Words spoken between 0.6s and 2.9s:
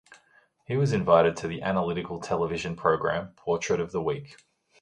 He was invited to the analytical television